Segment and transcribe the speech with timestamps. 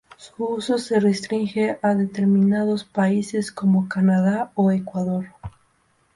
[0.17, 5.27] Su uso se restringe a determinados países como Canadá o Ecuador.